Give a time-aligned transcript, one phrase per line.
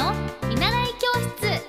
[0.00, 0.14] の
[0.48, 1.60] 見習い教室。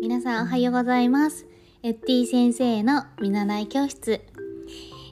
[0.00, 1.46] 皆さんおはようございます。
[1.84, 4.20] エッティ先生の見習い教室。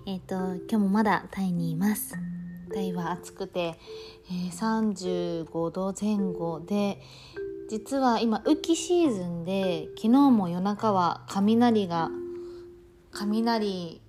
[0.06, 2.29] えっ、と今日もまだタイにいます。
[2.70, 3.78] タイは暑くて、
[4.30, 7.00] えー、35度前後で
[7.68, 12.10] 実は今雨季シーズンで昨日も夜中は雷が
[13.12, 14.00] 雷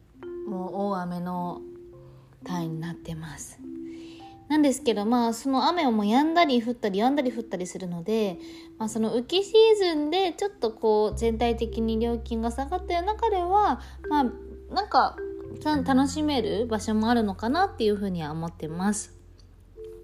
[0.48, 1.62] も大雨の
[2.44, 3.60] タイになってます。
[4.48, 8.38] なんですけどまあその雨をもう止んだり降ったり止んだり降ったりするので、
[8.78, 15.16] まあ、その雨季シーズンでちょっとこう全体的に料金が下がってる中ではまあなんか
[15.64, 19.14] 楽しめる場所もあるのかなっていうふうには思ってます。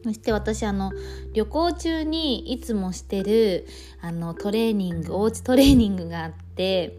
[0.03, 0.91] そして私あの
[1.33, 3.67] 旅行中にいつもしてる
[3.99, 6.97] あのトレーニングおうちトレーニングがあって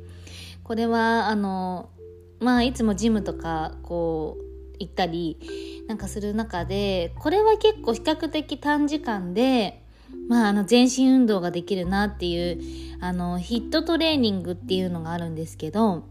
[0.64, 1.90] これはあの
[2.40, 9.84] まあいつもジムとかこう行ったりなんかする中でこれは結構比較的短時間で
[10.28, 12.60] まあ、あの全身運動ができるなっていう
[13.00, 16.04] あのヒットトレーニングっていうのがあるんですけど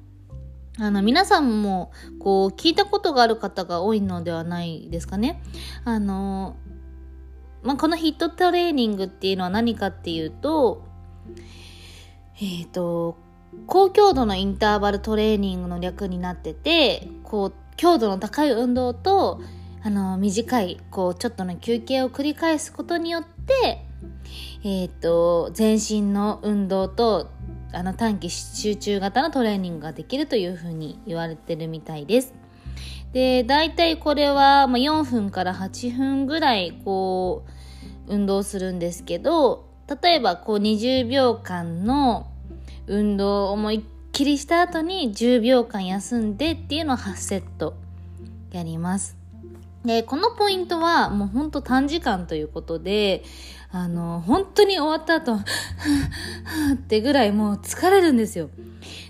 [0.80, 5.42] あの、皆さんも、こう、聞いたことがある方が多いのではないですかね。
[5.86, 6.56] あの、
[7.64, 10.84] まあ、このヒットトレーニングっていうのは何かっていうと、
[12.40, 13.18] えっ、ー、と、
[13.66, 19.42] 高強度のインターバルトレーニングの略になってて、こう、強度の高い運動と、
[19.84, 23.88] あの、短い、こう、ちょっとの休憩を繰り返すことによって、
[24.64, 27.32] えっ、ー、と、全身の運動と
[27.74, 32.34] あの短期集中型のトレーニングができるというふうに言われてるみたいです。
[33.14, 37.46] で、大体これは4分から8分ぐらいこ
[38.08, 39.66] う運動するんですけど、
[40.02, 42.28] 例えばこう20秒間の
[42.88, 43.82] 運動を思いっ
[44.12, 47.76] きりした後に10秒間休んでっていうのを8セット
[48.52, 49.27] やります。
[49.88, 53.24] で、このポイントはもうほんと短時間ということで、
[53.72, 58.50] あの、本当に終わった後、ってぐらいもう疲れるんですよ。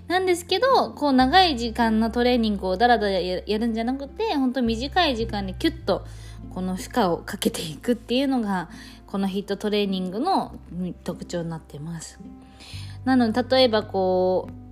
[0.07, 6.05] なんですけど、こう長い時間のトレーニングをダラダラやるんじゃなくて、本当短い時間にキュッと
[6.53, 8.69] この負荷をかけていくっていうのが、
[9.07, 10.55] このヒットトレーニングの
[11.03, 12.19] 特徴になってます。
[13.03, 14.66] なので、例えばこう、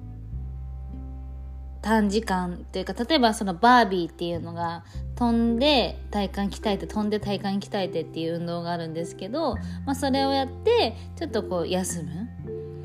[1.86, 4.84] 短時間というか例えばそのバービーっていうのが
[5.16, 12.10] 飛んで体幹鍛えて飛んで体幹鍛えてっていう運動があるんですけど、まあ、それをやってちょっとこう休む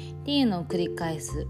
[0.02, 1.46] っていうのを繰り返す。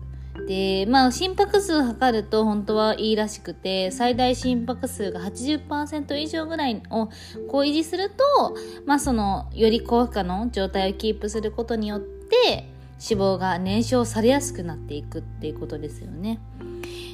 [0.46, 7.08] でまあ心拍数を測ると本当はいいらしくて最大心拍数が80%以上ぐらいを
[7.48, 8.54] こう維持すると
[8.86, 12.69] まあそのより高負荷の状態をキープすることによって
[13.02, 16.38] 脂肪が燃焼されやすくなっていくっていうことですよね。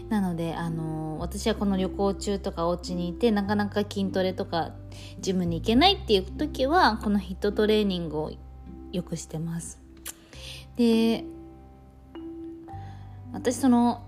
[0.08, 4.72] なので、あのー、私はこの旅行中とかお家にいてなかなか筋トレとか
[5.20, 8.32] ジムに行けないっていう時はこのヒットトレーニングを
[8.92, 9.80] よくしてます。
[10.76, 11.24] で
[13.32, 14.02] 私その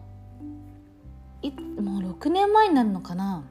[1.43, 3.45] いもう6年前になるのかな？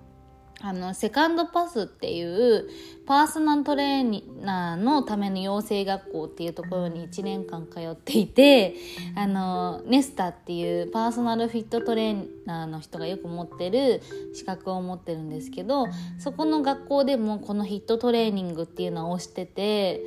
[0.60, 2.68] あのセカンドパスっていう
[3.06, 8.76] パーソナルトレーナーのための養成学校っていうところに1年間通っていて
[9.16, 14.02] あのネスタっていうパーソナルフィットトレーナーの人がよく持ってる
[14.34, 15.86] 資格を持ってるんですけど
[16.18, 20.02] そこの学校でもこのヒットトレーニングっていうのをしてて。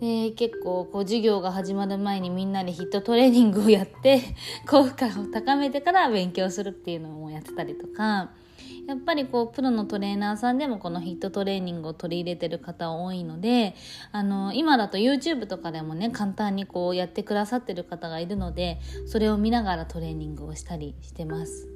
[0.00, 4.20] で結構こう授業が始まる前にみんなでヒットトレーニングをやって
[4.68, 8.32] 効果を高めてから勉強するっていうのもやってたりとか
[8.86, 13.74] やっぱりこうプロのトレーナーさんでもこのヒットトレーニングを取り入れてる方多いので
[14.10, 21.68] あの今だと YouTube とかでもね簡単にこうやってくださってる方がいるのでそれを見ながらトレーニングをしたりしてます。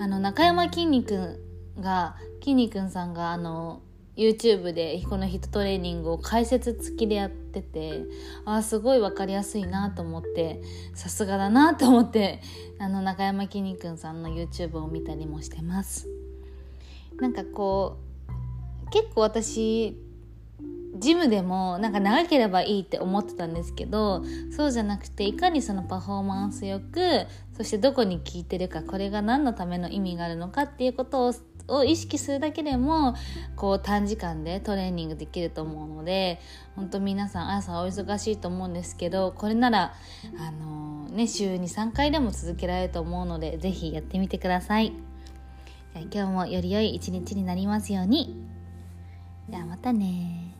[0.00, 1.38] あの中山きんに君
[1.78, 3.82] がきんに君さんがあの
[4.16, 8.04] YouTube でこのヒットトレーニングを解説付きでやってて
[8.44, 10.62] ああすごい分かりやすいなと思って
[10.94, 12.40] さすがだなと思って
[12.78, 16.13] あの中山きんに君さんの YouTube を見たりもしてます
[17.20, 17.98] なんかこ
[18.86, 19.96] う結構私
[20.96, 24.22] ジムでもなんか長ければいいって思ってたんですけど
[24.56, 27.26] そうじゃなくていかにそのパフォーマンスよく
[27.56, 31.34] そしてどこに効いてるかこれが何のための意味があるのかっていうことを
[31.66, 33.14] を意識するだけでも
[33.56, 36.38] こう短時間でトレーニングできると思うので
[36.76, 39.94] 本当皆さん朝お忙しいと思うんですけどこれなら
[40.38, 44.92] あのー、ね週に3回でも続けられると思うので是非やってみてください。
[45.94, 48.36] じゃ今日もより良い一日になりますように。
[49.48, 50.53] じゃあまたね